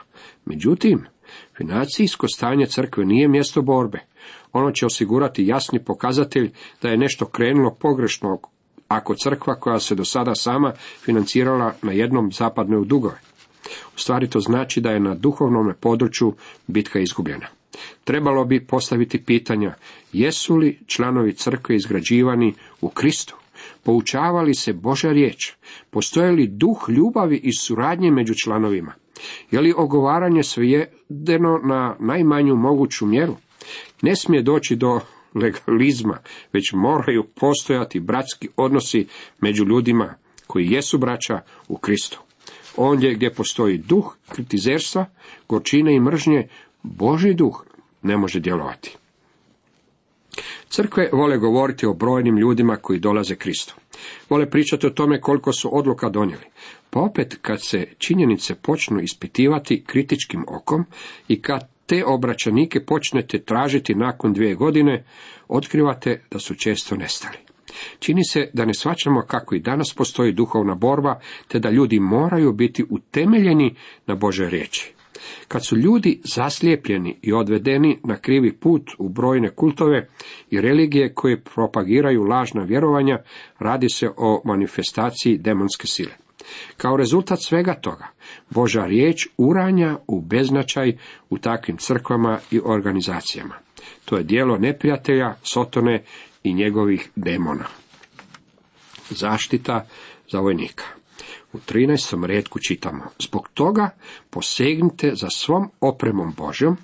Međutim, 0.46 1.06
financijsko 1.58 2.28
stanje 2.28 2.66
crkve 2.66 3.06
nije 3.06 3.28
mjesto 3.28 3.62
borbe. 3.62 4.00
Ono 4.54 4.72
će 4.72 4.86
osigurati 4.86 5.48
jasni 5.48 5.84
pokazatelj 5.84 6.52
da 6.82 6.90
je 6.90 6.98
nešto 6.98 7.26
krenulo 7.26 7.76
pogrešno 7.80 8.40
ako 8.88 9.16
crkva 9.16 9.56
koja 9.56 9.80
se 9.80 9.96
do 9.96 10.06
sada 10.06 10.36
sama 10.36 10.74
financirala 11.06 11.74
na 11.82 11.92
jednom 11.92 12.32
zapadne 12.32 12.78
u 12.78 12.86
dugove. 12.86 13.20
U 13.96 14.00
stvari 14.00 14.30
to 14.30 14.40
znači 14.40 14.82
da 14.82 14.92
je 14.92 15.00
na 15.00 15.16
duhovnom 15.16 15.74
području 15.80 16.34
bitka 16.68 17.00
izgubljena. 17.00 17.48
Trebalo 18.04 18.46
bi 18.46 18.66
postaviti 18.66 19.24
pitanja, 19.24 19.74
jesu 20.14 20.56
li 20.56 20.80
članovi 20.88 21.34
crkve 21.34 21.76
izgrađivani 21.76 22.54
u 22.82 22.90
Kristu? 22.90 23.36
Poučavali 23.84 24.54
se 24.54 24.74
Boža 24.74 25.12
riječ? 25.12 25.54
Postoje 25.90 26.32
li 26.32 26.48
duh 26.48 26.86
ljubavi 26.90 27.38
i 27.44 27.54
suradnje 27.54 28.12
među 28.12 28.34
članovima? 28.44 28.94
Je 29.52 29.62
li 29.62 29.74
ogovaranje 29.78 30.44
svejedeno 30.44 31.60
na 31.64 31.96
najmanju 32.00 32.56
moguću 32.56 33.06
mjeru? 33.06 33.36
Ne 34.02 34.16
smije 34.16 34.42
doći 34.42 34.76
do 34.76 35.00
legalizma, 35.36 36.18
već 36.54 36.74
moraju 36.74 37.24
postojati 37.24 38.00
bratski 38.00 38.50
odnosi 38.56 39.08
među 39.42 39.66
ljudima 39.66 40.16
koji 40.48 40.72
jesu 40.72 40.98
braća 40.98 41.40
u 41.68 41.78
Kristu. 41.78 42.22
Ondje 42.78 43.14
gdje 43.14 43.34
postoji 43.34 43.78
duh 43.78 44.16
kritizerstva, 44.30 45.06
gorčine 45.50 45.96
i 45.96 46.00
mržnje, 46.00 46.48
Boži 46.84 47.34
duh 47.34 47.66
ne 48.02 48.18
može 48.18 48.40
djelovati. 48.40 48.98
Crkve 50.70 51.10
vole 51.14 51.38
govoriti 51.38 51.86
o 51.86 51.94
brojnim 51.94 52.38
ljudima 52.38 52.76
koji 52.76 53.00
dolaze 53.00 53.36
Kristu. 53.36 53.76
Vole 54.30 54.50
pričati 54.50 54.88
o 54.88 54.90
tome 54.90 55.22
koliko 55.22 55.54
su 55.54 55.78
odluka 55.78 56.10
donijeli. 56.10 56.46
Pa 56.90 57.00
opet 57.00 57.38
kad 57.42 57.64
se 57.64 57.88
činjenice 57.98 58.56
počnu 58.56 59.00
ispitivati 59.00 59.84
kritičkim 59.88 60.46
okom 60.48 60.86
i 61.28 61.42
kad 61.42 61.70
te 61.86 62.06
obraćanike 62.06 62.86
počnete 62.86 63.40
tražiti 63.40 63.96
nakon 63.96 64.34
dvije 64.34 64.56
godine, 64.56 65.04
otkrivate 65.48 66.22
da 66.32 66.40
su 66.40 66.56
često 66.56 66.96
nestali. 66.96 67.38
Čini 68.00 68.24
se 68.24 68.50
da 68.54 68.66
ne 68.66 68.74
svačamo 68.74 69.22
kako 69.22 69.56
i 69.56 69.60
danas 69.60 69.94
postoji 69.94 70.32
duhovna 70.32 70.76
borba, 70.76 71.20
te 71.48 71.60
da 71.60 71.70
ljudi 71.70 72.00
moraju 72.00 72.54
biti 72.54 72.86
utemeljeni 72.90 73.76
na 74.08 74.16
Božoj 74.16 74.50
riječi. 74.50 74.94
Kad 75.48 75.66
su 75.66 75.78
ljudi 75.78 76.22
zaslijepljeni 76.24 77.20
i 77.22 77.34
odvedeni 77.34 78.00
na 78.04 78.18
krivi 78.18 78.54
put 78.54 78.92
u 78.98 79.10
brojne 79.10 79.50
kultove 79.50 80.08
i 80.50 80.62
religije 80.62 81.14
koje 81.14 81.42
propagiraju 81.42 82.24
lažna 82.24 82.64
vjerovanja, 82.64 83.20
radi 83.60 83.90
se 83.90 84.10
o 84.18 84.42
manifestaciji 84.46 85.38
demonske 85.38 85.88
sile. 85.88 86.14
Kao 86.78 86.98
rezultat 86.98 87.40
svega 87.42 87.74
toga, 87.74 88.08
Boža 88.50 88.86
riječ 88.86 89.28
uranja 89.38 89.98
u 90.08 90.22
beznačaj 90.22 90.98
u 91.30 91.38
takvim 91.38 91.78
crkvama 91.78 92.40
i 92.52 92.60
organizacijama. 92.64 93.56
To 94.06 94.18
je 94.18 94.24
dijelo 94.24 94.58
neprijatelja, 94.58 95.36
Sotone 95.44 96.04
i 96.44 96.54
njegovih 96.54 97.10
demona. 97.16 97.66
Zaštita 99.10 99.86
za 100.32 100.40
vojnika. 100.40 100.84
U 101.54 101.58
13. 101.58 102.26
redku 102.26 102.60
čitamo, 102.60 103.04
zbog 103.20 103.50
toga 103.54 103.90
posegnite 104.30 105.12
za 105.16 105.30
svom 105.30 105.70
opremom 105.80 106.34
Božjom, 106.38 106.78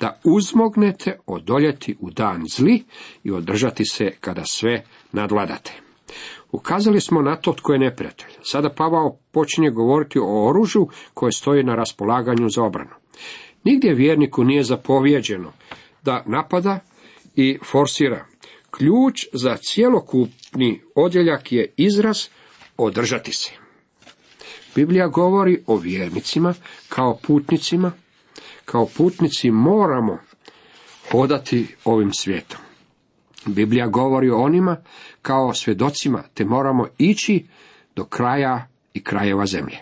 da 0.00 0.20
uzmognete 0.24 1.18
odoljeti 1.26 1.96
u 2.00 2.10
dan 2.10 2.44
zli 2.56 2.84
i 3.24 3.30
održati 3.30 3.84
se 3.84 4.10
kada 4.20 4.44
sve 4.44 4.84
nadvladate. 5.12 5.72
Ukazali 6.52 7.00
smo 7.00 7.22
na 7.22 7.36
to 7.36 7.52
tko 7.52 7.72
je 7.72 7.78
neprijatelj. 7.78 8.30
Sada 8.42 8.70
Pavao 8.70 9.16
počinje 9.32 9.70
govoriti 9.70 10.18
o 10.18 10.48
oružju 10.48 10.88
koje 11.14 11.32
stoji 11.32 11.64
na 11.64 11.74
raspolaganju 11.74 12.48
za 12.48 12.62
obranu. 12.62 12.94
Nigdje 13.64 13.94
vjerniku 13.94 14.44
nije 14.44 14.62
zapovjeđeno 14.62 15.52
da 16.02 16.22
napada 16.26 16.80
i 17.36 17.58
forsira. 17.64 18.26
Ključ 18.70 19.26
za 19.32 19.56
cjelokupni 19.56 20.80
odjeljak 20.94 21.52
je 21.52 21.72
izraz 21.76 22.18
održati 22.76 23.32
se. 23.32 23.63
Biblija 24.74 25.08
govori 25.08 25.62
o 25.66 25.76
vjernicima 25.76 26.54
kao 26.88 27.18
putnicima. 27.26 27.92
Kao 28.64 28.86
putnici 28.96 29.50
moramo 29.50 30.18
hodati 31.10 31.76
ovim 31.84 32.12
svijetom. 32.12 32.60
Biblija 33.46 33.86
govori 33.86 34.30
o 34.30 34.38
onima 34.38 34.76
kao 35.22 35.54
svjedocima, 35.54 36.22
te 36.34 36.44
moramo 36.44 36.86
ići 36.98 37.46
do 37.96 38.04
kraja 38.04 38.68
i 38.94 39.02
krajeva 39.04 39.46
zemlje. 39.46 39.78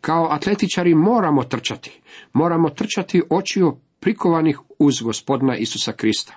Kao 0.00 0.28
atletičari 0.30 0.94
moramo 0.94 1.44
trčati. 1.44 2.00
Moramo 2.32 2.70
trčati 2.70 3.22
očiju 3.30 3.76
prikovanih 4.00 4.58
uz 4.78 4.94
gospodina 5.02 5.56
Isusa 5.56 5.92
Krista. 5.92 6.34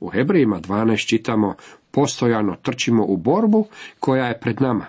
U 0.00 0.08
Hebrejima 0.08 0.60
12 0.60 1.08
čitamo 1.08 1.54
postojano 1.90 2.56
trčimo 2.62 3.04
u 3.04 3.16
borbu 3.16 3.66
koja 4.00 4.26
je 4.26 4.40
pred 4.40 4.60
nama. 4.60 4.86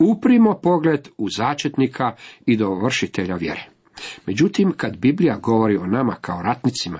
Uprimo 0.00 0.54
pogled 0.54 1.08
u 1.18 1.30
začetnika 1.30 2.14
i 2.46 2.56
dovršitelja 2.56 3.34
vjere. 3.34 3.68
Međutim, 4.26 4.72
kad 4.76 4.96
Biblija 4.96 5.36
govori 5.36 5.76
o 5.76 5.86
nama 5.86 6.14
kao 6.20 6.42
ratnicima, 6.42 6.98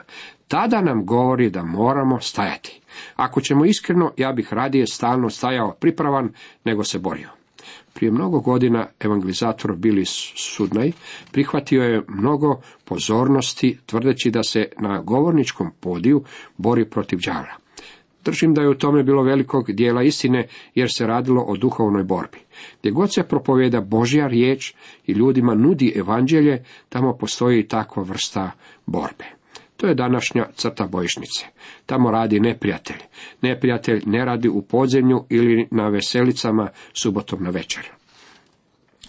tada 0.49 0.80
nam 0.80 1.07
govori 1.07 1.50
da 1.50 1.64
moramo 1.64 2.21
stajati. 2.21 2.80
Ako 3.16 3.40
ćemo 3.40 3.64
iskreno, 3.64 4.12
ja 4.16 4.33
bih 4.33 4.52
radije 4.52 4.87
stalno 4.87 5.30
stajao 5.30 5.75
pripravan 5.80 6.33
nego 6.64 6.85
se 6.85 6.99
borio. 6.99 7.28
Prije 7.95 8.12
mnogo 8.12 8.40
godina 8.40 8.87
evangelizator 9.00 9.76
Bili 9.76 10.04
Sudnaj 10.04 10.92
prihvatio 11.33 11.83
je 11.83 12.02
mnogo 12.09 12.61
pozornosti 12.85 13.78
tvrdeći 13.87 14.30
da 14.30 14.42
se 14.42 14.69
na 14.78 15.00
govorničkom 15.00 15.71
podiju 15.80 16.25
bori 16.57 16.90
protiv 16.90 17.19
đavla. 17.26 17.60
Držim 18.25 18.55
da 18.55 18.62
je 18.62 18.69
u 18.69 18.75
tome 18.75 19.03
bilo 19.03 19.23
velikog 19.23 19.73
dijela 19.73 20.03
istine 20.03 20.47
jer 20.75 20.89
se 20.97 21.07
radilo 21.07 21.43
o 21.43 21.57
duhovnoj 21.57 22.05
borbi. 22.05 22.39
Gdje 22.81 22.91
god 22.91 23.15
se 23.15 23.23
propovjeda 23.23 23.81
Božja 23.81 24.27
riječ 24.27 24.75
i 25.07 25.12
ljudima 25.12 25.55
nudi 25.55 25.93
evanđelje, 25.97 26.65
tamo 26.89 27.17
postoji 27.17 27.69
takva 27.69 28.03
vrsta 28.03 28.50
borbe. 28.87 29.25
To 29.77 29.87
je 29.87 29.95
današnja 29.95 30.47
crta 30.55 30.87
bojišnice. 30.87 31.47
Tamo 31.87 32.11
radi 32.11 32.41
neprijatelj. 32.41 32.99
Neprijatelj 33.43 34.03
ne 34.07 34.25
radi 34.25 34.49
u 34.49 34.62
podzemlju 34.62 35.25
ili 35.29 35.69
na 35.71 35.89
veselicama 35.89 36.69
subotom 36.93 37.43
na 37.43 37.50
večer. 37.50 37.91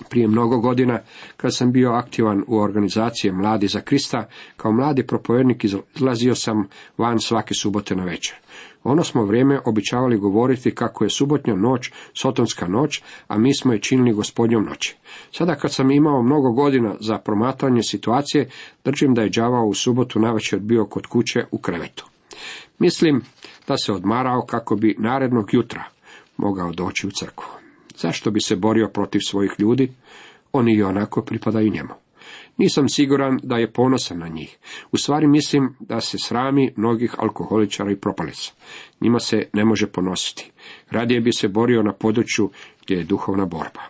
Prije 0.10 0.28
mnogo 0.28 0.58
godina, 0.58 1.00
kad 1.38 1.56
sam 1.56 1.72
bio 1.72 1.92
aktivan 1.92 2.44
u 2.48 2.58
organizaciji 2.58 3.32
Mladi 3.32 3.68
za 3.68 3.82
Krista, 3.82 4.28
kao 4.58 4.72
mladi 4.72 5.08
propovjednik 5.08 5.64
izlazio 5.64 6.36
sam 6.36 6.68
van 6.98 7.20
svake 7.20 7.54
subote 7.54 7.96
na 7.96 8.04
večer. 8.04 8.36
Ono 8.84 9.04
smo 9.04 9.26
vrijeme 9.26 9.60
običavali 9.66 10.18
govoriti 10.18 10.76
kako 10.76 11.04
je 11.04 11.10
subotnja 11.10 11.56
noć 11.56 11.92
sotonska 12.14 12.68
noć, 12.68 13.02
a 13.28 13.38
mi 13.38 13.56
smo 13.56 13.74
je 13.74 13.80
činili 13.80 14.14
gospodnjom 14.14 14.66
noći. 14.66 14.96
Sada 15.32 15.56
kad 15.56 15.74
sam 15.74 15.92
imao 15.92 16.24
mnogo 16.24 16.52
godina 16.52 16.96
za 17.00 17.18
promatranje 17.18 17.84
situacije, 17.84 18.50
držim 18.86 19.14
da 19.14 19.22
je 19.22 19.30
đavao 19.30 19.66
u 19.66 19.74
subotu 19.74 20.20
navečer 20.20 20.60
bio 20.60 20.86
kod 20.86 21.08
kuće 21.08 21.46
u 21.52 21.58
krevetu. 21.58 22.06
Mislim 22.80 23.22
da 23.68 23.78
se 23.78 23.92
odmarao 23.94 24.42
kako 24.42 24.76
bi 24.76 24.96
narednog 25.00 25.54
jutra 25.54 25.84
mogao 26.38 26.72
doći 26.72 27.08
u 27.08 27.12
crkvu. 27.12 27.48
Zašto 27.96 28.32
bi 28.32 28.42
se 28.42 28.56
borio 28.56 28.90
protiv 28.94 29.20
svojih 29.20 29.52
ljudi? 29.60 29.92
Oni 30.54 30.74
i 30.74 30.84
onako 30.84 31.22
pripadaju 31.22 31.72
njemu. 31.72 32.01
Nisam 32.62 32.90
siguran 32.90 33.40
da 33.44 33.58
je 33.58 33.72
ponosan 33.72 34.20
na 34.20 34.28
njih. 34.28 34.58
U 34.92 34.98
stvari 34.98 35.28
mislim 35.28 35.76
da 35.80 36.02
se 36.02 36.18
srami 36.18 36.74
mnogih 36.76 37.16
alkoholičara 37.18 37.92
i 37.92 37.96
propalica. 37.96 38.52
Njima 39.02 39.20
se 39.20 39.50
ne 39.54 39.66
može 39.66 39.88
ponositi. 39.88 40.52
Radije 40.90 41.22
bi 41.22 41.34
se 41.34 41.48
borio 41.48 41.84
na 41.84 41.94
području 41.94 42.50
gdje 42.82 42.96
je 42.96 43.04
duhovna 43.04 43.46
borba. 43.46 43.82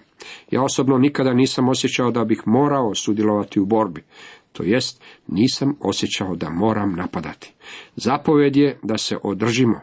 Ja 0.52 0.64
osobno 0.64 0.98
nikada 0.98 1.34
nisam 1.34 1.70
osjećao 1.70 2.12
da 2.12 2.26
bih 2.26 2.42
morao 2.46 2.96
sudjelovati 2.96 3.60
u 3.60 3.66
borbi. 3.66 4.04
To 4.52 4.64
jest, 4.64 5.02
nisam 5.28 5.76
osjećao 5.80 6.36
da 6.36 6.50
moram 6.50 6.96
napadati. 6.96 7.54
Zapoved 7.96 8.56
je 8.56 8.80
da 8.84 8.98
se 8.98 9.18
održimo. 9.24 9.80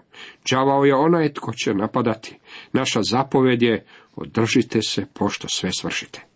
Đavao 0.51 0.85
je 0.85 0.95
onaj 0.95 1.33
tko 1.33 1.53
će 1.53 1.75
napadati. 1.75 2.39
Naša 2.73 3.01
zapoved 3.03 3.63
je 3.63 3.85
održite 4.17 4.83
se 4.83 5.07
pošto 5.15 5.49
sve 5.49 5.71
svršite. 5.73 6.28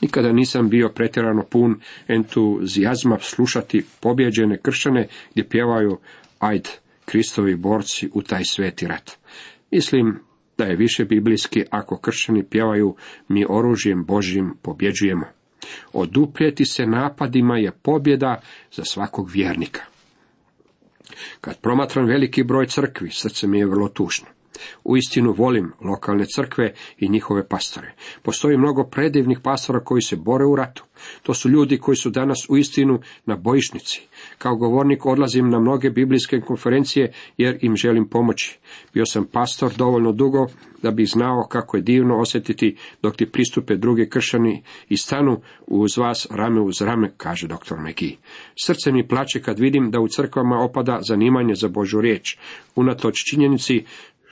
Nikada 0.00 0.32
nisam 0.32 0.68
bio 0.68 0.88
pretjerano 0.88 1.42
pun 1.42 1.80
entuzijazma 2.08 3.18
slušati 3.20 3.84
pobjeđene 4.00 4.58
kršćane 4.62 5.08
gdje 5.32 5.48
pjevaju 5.48 5.98
ajd 6.38 6.68
Kristovi 7.04 7.56
borci 7.56 8.08
u 8.14 8.22
taj 8.22 8.44
sveti 8.44 8.86
rat. 8.86 9.10
Mislim 9.70 10.18
da 10.58 10.64
je 10.64 10.76
više 10.76 11.04
biblijski 11.04 11.64
ako 11.70 11.98
kršćani 11.98 12.44
pjevaju 12.44 12.96
mi 13.28 13.46
oružjem 13.48 14.04
Božjim 14.04 14.54
pobjeđujemo. 14.62 15.26
Oduprijeti 15.92 16.64
se 16.64 16.86
napadima 16.86 17.58
je 17.58 17.72
pobjeda 17.82 18.40
za 18.72 18.84
svakog 18.84 19.30
vjernika. 19.30 19.80
Kad 21.40 21.60
promatram 21.60 22.06
veliki 22.06 22.42
broj 22.42 22.66
crkvi, 22.66 23.10
srce 23.10 23.46
mi 23.46 23.58
je 23.58 23.66
vrlo 23.66 23.88
tužno. 23.88 24.35
Uistinu 24.84 25.32
volim 25.32 25.72
lokalne 25.80 26.24
crkve 26.34 26.74
i 26.98 27.08
njihove 27.08 27.48
pastore. 27.48 27.94
Postoji 28.22 28.56
mnogo 28.56 28.84
predivnih 28.84 29.38
pastora 29.42 29.80
koji 29.80 30.02
se 30.02 30.16
bore 30.16 30.44
u 30.44 30.56
ratu. 30.56 30.84
To 31.22 31.34
su 31.34 31.48
ljudi 31.48 31.78
koji 31.78 31.96
su 31.96 32.10
danas 32.10 32.38
uistinu 32.48 33.00
na 33.26 33.36
bojišnici. 33.36 34.06
Kao 34.38 34.56
govornik 34.56 35.06
odlazim 35.06 35.50
na 35.50 35.60
mnoge 35.60 35.90
biblijske 35.90 36.40
konferencije 36.40 37.12
jer 37.36 37.58
im 37.60 37.76
želim 37.76 38.08
pomoći. 38.08 38.58
Bio 38.94 39.06
sam 39.06 39.24
pastor 39.24 39.72
dovoljno 39.76 40.12
dugo 40.12 40.46
da 40.82 40.90
bih 40.90 41.08
znao 41.08 41.46
kako 41.50 41.76
je 41.76 41.82
divno 41.82 42.18
osjetiti 42.18 42.76
dok 43.02 43.16
ti 43.16 43.26
pristupe 43.26 43.76
drugi 43.76 44.08
kršani 44.08 44.62
i 44.88 44.96
stanu 44.96 45.40
uz 45.66 45.96
vas 45.96 46.26
rame 46.30 46.60
uz 46.60 46.80
rame, 46.80 47.12
kaže 47.16 47.46
dr. 47.46 47.76
Megi. 47.78 48.16
Srce 48.64 48.92
mi 48.92 49.08
plaće 49.08 49.42
kad 49.42 49.58
vidim 49.58 49.90
da 49.90 50.00
u 50.00 50.08
crkvama 50.08 50.58
opada 50.58 50.98
zanimanje 51.02 51.54
za 51.54 51.68
Božu 51.68 52.00
riječ, 52.00 52.38
unatoč 52.74 53.24
činjenici 53.30 53.84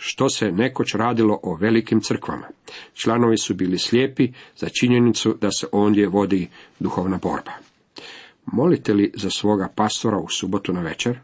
što 0.06 0.28
se 0.28 0.52
nekoć 0.52 0.94
radilo 0.94 1.40
o 1.42 1.54
velikim 1.56 2.00
crkvama. 2.00 2.49
Članovi 2.94 3.38
su 3.38 3.54
bili 3.54 3.78
slijepi 3.78 4.32
za 4.56 4.68
činjenicu 4.68 5.37
da 5.40 5.50
se 5.50 5.66
ondje 5.73 6.08
vodi 6.08 6.49
duhovna 6.80 7.18
borba. 7.23 7.52
Molite 8.46 8.94
li 8.94 9.12
za 9.14 9.30
svoga 9.30 9.68
pastora 9.75 10.18
u 10.18 10.28
subotu 10.28 10.73
na 10.73 10.80
večer? 10.80 11.18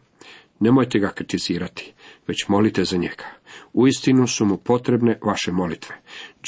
Nemojte 0.61 0.99
ga 0.99 1.09
kritizirati, 1.09 1.93
već 2.31 2.49
molite 2.49 2.85
za 2.85 2.97
njega. 2.97 3.25
Uistinu 3.73 4.27
su 4.27 4.45
mu 4.45 4.57
potrebne 4.57 5.19
vaše 5.23 5.53
molitve. 5.53 5.95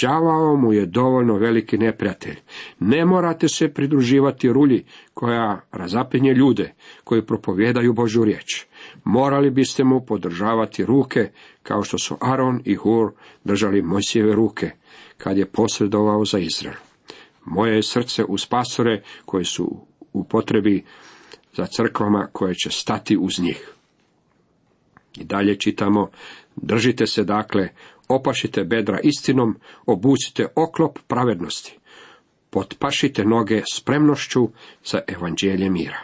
Đavao 0.01 0.57
mu 0.57 0.73
je 0.73 0.87
dovoljno 0.87 1.39
veliki 1.39 1.79
neprijatelj. 1.79 2.37
Ne 2.81 3.05
morate 3.05 3.49
se 3.49 3.69
pridruživati 3.69 4.53
rulji 4.53 4.85
koja 5.15 5.61
razapinje 5.73 6.35
ljude 6.35 6.73
koji 7.05 7.27
propovjedaju 7.27 7.93
Božu 7.93 8.25
riječ. 8.25 8.67
Morali 9.05 9.51
biste 9.51 9.85
mu 9.85 10.01
podržavati 10.07 10.85
ruke 10.85 11.31
kao 11.63 11.83
što 11.83 11.99
su 11.99 12.17
Aron 12.21 12.61
i 12.65 12.75
Hur 12.75 13.13
držali 13.45 13.83
Mojsijeve 13.83 14.35
ruke 14.35 14.71
kad 15.19 15.39
je 15.39 15.47
posredovao 15.47 16.25
za 16.25 16.39
Izrael. 16.39 16.77
Moje 17.45 17.77
je 17.77 17.83
srce 17.83 18.25
uz 18.25 18.47
pastore 18.47 19.03
koji 19.25 19.45
su 19.45 19.87
u 20.13 20.25
potrebi 20.25 20.85
za 21.57 21.67
crkvama 21.67 22.29
koje 22.33 22.55
će 22.55 22.71
stati 22.71 23.17
uz 23.17 23.39
njih. 23.41 23.73
I 25.17 25.25
dalje 25.25 25.57
čitamo, 25.57 26.11
držite 26.57 27.07
se 27.07 27.25
dakle, 27.25 27.69
opašite 28.09 28.65
bedra 28.65 29.01
istinom, 29.03 29.57
obucite 29.87 30.47
oklop 30.55 30.99
pravednosti, 31.07 31.79
potpašite 32.51 33.25
noge 33.25 33.63
spremnošću 33.73 34.49
za 34.85 35.01
evanđelje 35.09 35.71
mira. 35.71 35.99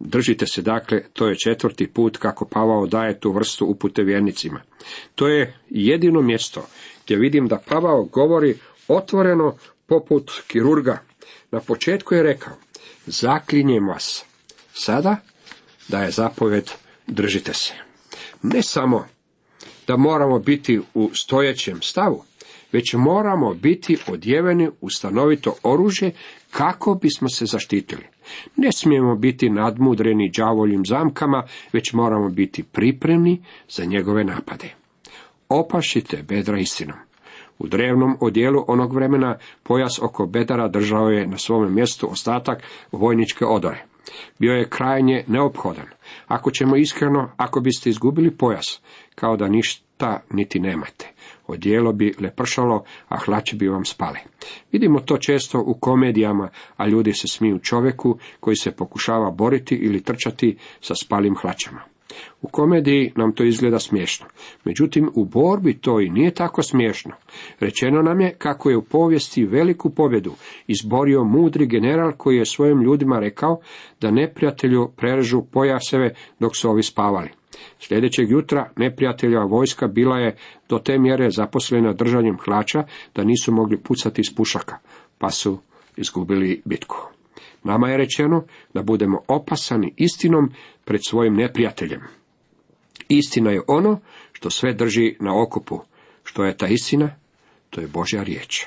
Držite 0.00 0.46
se 0.46 0.62
dakle, 0.62 1.02
to 1.12 1.28
je 1.28 1.38
četvrti 1.38 1.86
put 1.86 2.16
kako 2.16 2.44
Pavao 2.44 2.86
daje 2.86 3.20
tu 3.20 3.32
vrstu 3.32 3.66
upute 3.66 4.02
vjernicima. 4.02 4.60
To 5.14 5.28
je 5.28 5.58
jedino 5.70 6.22
mjesto 6.22 6.66
gdje 7.04 7.16
vidim 7.16 7.48
da 7.48 7.62
Pavao 7.68 8.04
govori 8.04 8.58
otvoreno 8.88 9.56
poput 9.86 10.30
kirurga. 10.46 10.98
Na 11.50 11.60
početku 11.60 12.14
je 12.14 12.22
rekao, 12.22 12.52
zaklinjem 13.06 13.88
vas. 13.88 14.24
Sada 14.72 15.16
da 15.88 16.02
je 16.02 16.10
zapovjed 16.10 16.70
držite 17.06 17.54
se. 17.54 17.87
Ne 18.42 18.62
samo 18.62 19.04
da 19.86 19.96
moramo 19.96 20.38
biti 20.38 20.80
u 20.94 21.10
stojećem 21.14 21.82
stavu, 21.82 22.22
već 22.72 22.94
moramo 22.94 23.54
biti 23.54 23.96
odjeveni 24.08 24.68
u 24.80 24.90
stanovito 24.90 25.54
oružje 25.62 26.12
kako 26.50 26.94
bismo 26.94 27.28
se 27.28 27.46
zaštitili. 27.46 28.02
Ne 28.56 28.72
smijemo 28.72 29.16
biti 29.16 29.50
nadmudreni 29.50 30.30
đavoljim 30.36 30.86
zamkama, 30.86 31.42
već 31.72 31.92
moramo 31.92 32.28
biti 32.28 32.62
pripremni 32.62 33.42
za 33.68 33.84
njegove 33.84 34.24
napade. 34.24 34.74
Opašite 35.48 36.22
bedra 36.28 36.58
istinom. 36.58 36.96
U 37.58 37.66
drevnom 37.68 38.16
odjelu 38.20 38.64
onog 38.68 38.94
vremena 38.94 39.38
pojas 39.62 39.98
oko 40.02 40.26
bedara 40.26 40.68
držao 40.68 41.10
je 41.10 41.26
na 41.26 41.38
svome 41.38 41.70
mjestu 41.70 42.08
ostatak 42.10 42.62
vojničke 42.92 43.44
odore. 43.44 43.84
Bio 44.38 44.52
je 44.52 44.68
krajnje 44.68 45.24
neophodan. 45.26 45.86
Ako 46.26 46.50
ćemo 46.50 46.76
iskreno, 46.76 47.30
ako 47.36 47.60
biste 47.60 47.90
izgubili 47.90 48.36
pojas, 48.36 48.80
kao 49.14 49.36
da 49.36 49.48
ništa 49.48 50.20
niti 50.30 50.60
nemate. 50.60 51.12
Odijelo 51.46 51.92
bi 51.92 52.14
lepršalo, 52.20 52.84
a 53.08 53.16
hlače 53.16 53.56
bi 53.56 53.68
vam 53.68 53.84
spale. 53.84 54.18
Vidimo 54.72 55.00
to 55.00 55.16
često 55.16 55.60
u 55.66 55.74
komedijama, 55.74 56.48
a 56.76 56.86
ljudi 56.86 57.12
se 57.12 57.28
smiju 57.28 57.58
čovjeku 57.58 58.18
koji 58.40 58.56
se 58.56 58.70
pokušava 58.70 59.30
boriti 59.30 59.74
ili 59.74 60.02
trčati 60.02 60.56
sa 60.80 60.94
spalim 60.94 61.36
hlačama. 61.36 61.97
U 62.42 62.48
komediji 62.48 63.12
nam 63.16 63.32
to 63.32 63.44
izgleda 63.44 63.78
smiješno. 63.78 64.26
Međutim, 64.64 65.10
u 65.14 65.24
borbi 65.24 65.78
to 65.78 66.00
i 66.00 66.10
nije 66.10 66.34
tako 66.34 66.62
smiješno. 66.62 67.12
Rečeno 67.60 68.02
nam 68.02 68.20
je 68.20 68.34
kako 68.38 68.70
je 68.70 68.76
u 68.76 68.82
povijesti 68.82 69.44
veliku 69.44 69.90
pobjedu 69.90 70.32
izborio 70.66 71.24
mudri 71.24 71.66
general 71.66 72.12
koji 72.12 72.36
je 72.36 72.44
svojim 72.44 72.82
ljudima 72.82 73.18
rekao 73.18 73.60
da 74.00 74.10
neprijatelju 74.10 74.88
prerežu 74.96 75.42
pojaseve 75.52 76.14
dok 76.40 76.56
su 76.56 76.70
ovi 76.70 76.82
spavali. 76.82 77.28
Sljedećeg 77.78 78.30
jutra 78.30 78.70
neprijateljeva 78.76 79.44
vojska 79.44 79.86
bila 79.86 80.18
je 80.18 80.36
do 80.68 80.78
te 80.78 80.98
mjere 80.98 81.30
zaposlena 81.30 81.92
držanjem 81.92 82.38
hlača 82.44 82.84
da 83.14 83.24
nisu 83.24 83.52
mogli 83.52 83.76
pucati 83.76 84.20
iz 84.20 84.34
pušaka, 84.36 84.78
pa 85.18 85.30
su 85.30 85.58
izgubili 85.96 86.62
bitku. 86.64 87.17
Nama 87.64 87.88
je 87.88 87.96
rečeno 87.96 88.44
da 88.74 88.82
budemo 88.82 89.22
opasani 89.28 89.94
istinom 89.96 90.52
pred 90.84 91.00
svojim 91.04 91.34
neprijateljem. 91.34 92.00
Istina 93.08 93.50
je 93.50 93.62
ono 93.66 94.00
što 94.32 94.50
sve 94.50 94.72
drži 94.72 95.16
na 95.20 95.42
okupu. 95.42 95.78
Što 96.24 96.44
je 96.44 96.56
ta 96.56 96.66
istina? 96.66 97.10
To 97.70 97.80
je 97.80 97.86
Božja 97.86 98.22
riječ. 98.22 98.66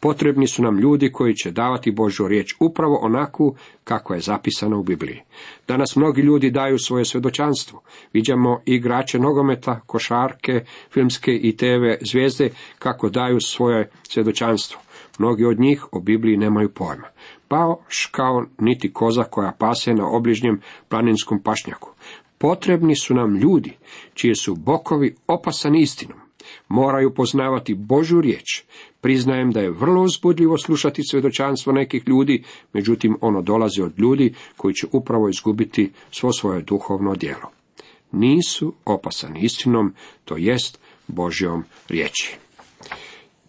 Potrebni 0.00 0.46
su 0.46 0.62
nam 0.62 0.78
ljudi 0.78 1.12
koji 1.12 1.34
će 1.34 1.50
davati 1.50 1.90
Božju 1.90 2.28
riječ 2.28 2.54
upravo 2.60 2.98
onakvu 3.02 3.56
kako 3.84 4.14
je 4.14 4.20
zapisano 4.20 4.78
u 4.78 4.82
Bibliji. 4.82 5.20
Danas 5.68 5.96
mnogi 5.96 6.22
ljudi 6.22 6.50
daju 6.50 6.78
svoje 6.78 7.04
svjedočanstvo. 7.04 7.82
Viđamo 8.12 8.60
igrače 8.66 9.18
nogometa, 9.18 9.80
košarke, 9.86 10.64
filmske 10.90 11.32
i 11.36 11.56
TV 11.56 12.04
zvijezde 12.10 12.50
kako 12.78 13.08
daju 13.08 13.40
svoje 13.40 13.90
svjedočanstvo. 14.02 14.80
Mnogi 15.22 15.44
od 15.44 15.60
njih 15.60 15.86
o 15.92 16.00
Bibliji 16.00 16.36
nemaju 16.36 16.68
pojma. 16.68 17.08
Baš 17.50 18.08
kao 18.10 18.44
niti 18.58 18.92
koza 18.92 19.22
koja 19.24 19.52
pase 19.58 19.94
na 19.94 20.08
obližnjem 20.08 20.60
planinskom 20.88 21.42
pašnjaku. 21.42 21.90
Potrebni 22.38 22.96
su 22.96 23.14
nam 23.14 23.36
ljudi 23.36 23.72
čije 24.14 24.34
su 24.34 24.54
bokovi 24.54 25.14
opasani 25.26 25.80
istinom. 25.80 26.18
Moraju 26.68 27.14
poznavati 27.14 27.74
Božu 27.74 28.20
riječ. 28.20 28.62
Priznajem 29.00 29.50
da 29.50 29.60
je 29.60 29.70
vrlo 29.70 30.02
uzbudljivo 30.02 30.58
slušati 30.58 31.02
svjedočanstvo 31.10 31.72
nekih 31.72 32.02
ljudi, 32.06 32.44
međutim 32.72 33.16
ono 33.20 33.42
dolazi 33.42 33.82
od 33.82 33.98
ljudi 33.98 34.34
koji 34.56 34.74
će 34.74 34.86
upravo 34.92 35.28
izgubiti 35.28 35.92
svo 36.10 36.32
svoje 36.32 36.62
duhovno 36.62 37.14
djelo. 37.14 37.50
Nisu 38.12 38.74
opasani 38.84 39.40
istinom, 39.40 39.94
to 40.24 40.36
jest 40.36 40.78
Božjom 41.08 41.64
riječi. 41.88 42.41